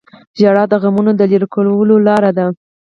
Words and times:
•ژړا 0.39 0.63
د 0.71 0.73
غمونو 0.83 1.11
د 1.15 1.21
لرې 1.31 1.47
کولو 1.53 1.95
لاره 2.07 2.31
ده. 2.37 2.45